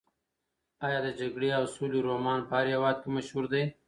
ایا 0.85 0.99
د 1.03 1.07
جګړې 1.19 1.49
او 1.59 1.63
سولې 1.75 1.99
رومان 2.07 2.39
په 2.47 2.53
هر 2.57 2.65
هېواد 2.73 2.95
کې 3.01 3.09
مشهور 3.15 3.45
دی؟ 3.53 3.63